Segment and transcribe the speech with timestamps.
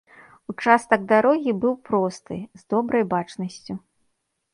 [0.51, 3.73] Участак дарогі быў просты, з добрай бачнасцю.